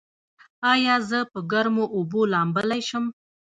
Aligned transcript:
ایا 0.73 0.95
زه 1.09 1.19
په 1.31 1.39
ګرمو 1.51 1.85
اوبو 1.95 2.21
لامبلی 2.31 2.81
شم؟ 2.89 3.05